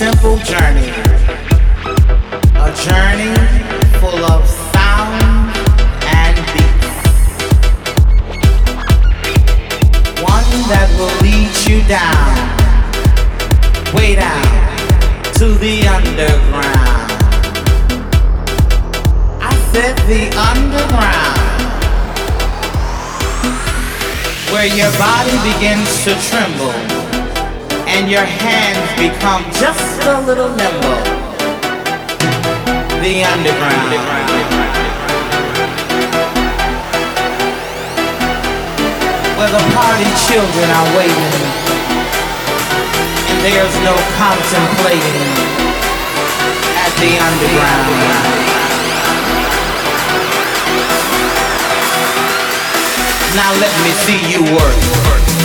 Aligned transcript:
simple 0.00 0.38
journey. 0.38 0.88
A 2.56 2.72
journey 2.72 3.36
full 4.00 4.24
of 4.24 4.48
sound 4.72 5.52
and 6.08 6.36
beats. 6.54 7.04
One 10.24 10.52
that 10.72 10.88
will 10.96 11.16
lead 11.20 11.52
you 11.68 11.84
down, 11.84 12.32
way 13.92 14.14
down 14.16 14.40
to 15.34 15.52
the 15.60 15.86
underground. 15.96 17.10
I 19.42 19.52
said 19.70 19.96
the 20.08 20.32
underground 20.48 21.36
where 24.50 24.64
your 24.64 24.92
body 24.96 25.36
begins 25.52 25.92
to 26.04 26.14
tremble 26.30 26.99
and 27.96 28.10
your 28.10 28.24
hands 28.24 28.86
become 28.94 29.42
just 29.58 30.02
a 30.06 30.20
little 30.22 30.48
nimble. 30.48 31.02
The 33.02 33.24
underground. 33.24 33.90
Where 39.38 39.50
the 39.50 39.64
party 39.74 40.08
children 40.28 40.68
are 40.70 40.88
waiting 40.96 41.70
and 43.30 43.38
there's 43.42 43.76
no 43.82 43.94
contemplating 44.20 45.20
at 46.84 46.92
the 47.02 47.12
underground. 47.28 47.96
Now 53.34 53.52
let 53.58 53.72
me 53.82 53.92
see 54.04 54.20
you 54.30 54.42
work. 54.54 55.39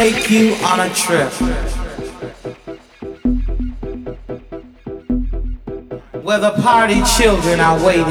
Take 0.00 0.30
you 0.30 0.54
on 0.64 0.80
a 0.80 0.88
trip. 0.94 1.30
Where 6.24 6.38
the 6.38 6.52
party 6.62 7.02
children 7.02 7.60
are 7.60 7.78
waiting. 7.84 8.06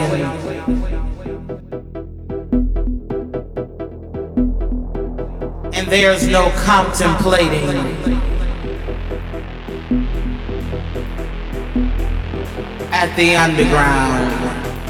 And 5.74 5.88
there's 5.88 6.28
no 6.28 6.52
contemplating. 6.64 7.66
At 12.92 13.16
the 13.16 13.36
underground, 13.36 14.30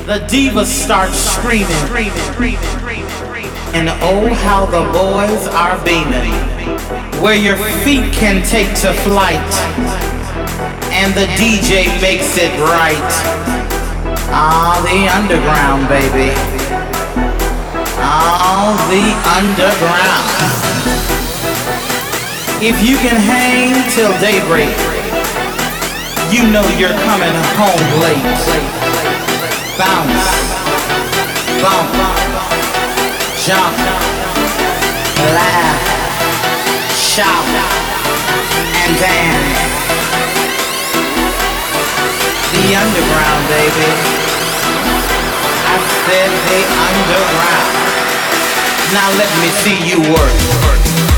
the 0.05 0.19
divas 0.27 0.65
start 0.65 1.11
screaming. 1.11 1.69
And 3.73 3.87
oh, 3.87 4.33
how 4.33 4.65
the 4.65 4.83
boys 4.91 5.47
are 5.47 5.81
beaming. 5.85 6.58
Where 7.21 7.35
your 7.35 7.57
feet 7.83 8.13
can 8.13 8.43
take 8.45 8.69
to 8.81 8.93
flight. 9.03 9.51
And 10.91 11.13
the 11.13 11.27
DJ 11.35 11.87
makes 12.01 12.37
it 12.37 12.51
right. 12.59 13.11
Ah, 14.31 14.79
the 14.87 15.07
underground, 15.11 15.87
baby. 15.89 16.31
Ah, 17.99 18.75
the 18.87 19.05
underground. 19.37 20.29
If 22.61 22.81
you 22.87 22.97
can 22.97 23.19
hang 23.19 23.75
till 23.91 24.11
daybreak, 24.19 24.75
you 26.31 26.49
know 26.51 26.65
you're 26.79 26.97
coming 27.03 27.35
home 27.59 27.85
late. 27.99 28.23
Bounce, 29.77 30.27
bump 31.61 32.09
jump, 33.49 33.77
laugh, 35.17 35.98
shout, 37.19 37.45
and 38.79 38.95
dance. 38.95 39.59
The 42.55 42.75
underground, 42.79 43.43
baby. 43.51 43.91
I 45.67 45.75
said 46.07 46.31
the 46.47 46.61
underground. 46.87 47.71
Now 48.95 49.09
let 49.19 49.31
me 49.41 49.49
see 49.51 49.77
you 49.83 49.99
work. 50.13 51.08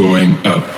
Going 0.00 0.32
up. 0.46 0.69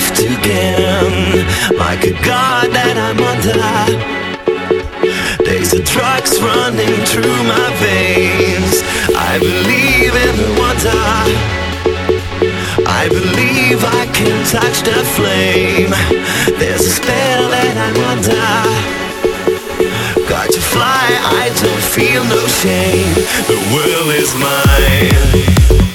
Left 0.00 0.20
again, 0.20 1.46
like 1.76 2.04
a 2.04 2.12
god 2.24 2.70
that 2.72 2.96
I'm 2.96 3.20
under. 3.20 3.60
Days 5.44 5.72
of 5.74 5.84
drugs 5.84 6.38
running 6.40 6.96
through 7.06 7.42
my 7.44 7.68
veins. 7.80 8.82
I 9.16 9.38
believe 9.38 10.14
in 10.14 10.34
the 10.42 10.50
wonder. 10.60 11.04
I 12.86 13.08
believe 13.08 13.84
I 13.84 14.06
can 14.12 14.44
touch 14.46 14.82
the 14.82 15.02
flame. 15.16 15.92
There's 16.58 16.86
a 16.86 16.90
spell 16.90 17.50
that 17.50 17.74
I'm 17.86 17.98
under. 18.12 18.50
Got 20.28 20.50
to 20.52 20.60
fly, 20.60 21.06
I 21.42 21.50
don't 21.62 21.84
feel 21.96 22.24
no 22.24 22.46
shame. 22.46 23.14
The 23.50 23.58
world 23.74 24.10
is 24.14 24.34
mine. 24.38 25.89